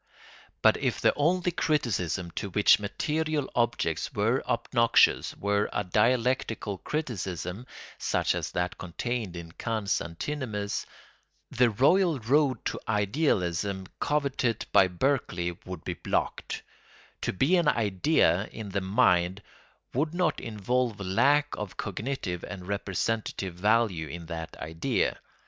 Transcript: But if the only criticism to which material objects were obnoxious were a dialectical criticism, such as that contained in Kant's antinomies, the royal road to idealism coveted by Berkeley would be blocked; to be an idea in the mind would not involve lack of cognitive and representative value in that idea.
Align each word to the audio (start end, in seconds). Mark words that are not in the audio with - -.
But 0.63 0.77
if 0.77 0.99
the 0.99 1.13
only 1.15 1.51
criticism 1.51 2.31
to 2.31 2.49
which 2.49 2.79
material 2.79 3.47
objects 3.53 4.11
were 4.11 4.41
obnoxious 4.47 5.37
were 5.37 5.69
a 5.71 5.83
dialectical 5.83 6.79
criticism, 6.79 7.67
such 7.99 8.33
as 8.33 8.49
that 8.53 8.79
contained 8.79 9.35
in 9.35 9.51
Kant's 9.51 10.01
antinomies, 10.01 10.87
the 11.51 11.69
royal 11.69 12.17
road 12.19 12.65
to 12.65 12.79
idealism 12.87 13.85
coveted 13.99 14.65
by 14.71 14.87
Berkeley 14.87 15.55
would 15.67 15.83
be 15.83 15.93
blocked; 15.93 16.63
to 17.21 17.31
be 17.31 17.55
an 17.55 17.67
idea 17.67 18.47
in 18.51 18.69
the 18.69 18.81
mind 18.81 19.43
would 19.93 20.15
not 20.15 20.39
involve 20.39 20.99
lack 20.99 21.55
of 21.55 21.77
cognitive 21.77 22.43
and 22.45 22.67
representative 22.67 23.53
value 23.53 24.07
in 24.07 24.25
that 24.25 24.57
idea. 24.57 25.19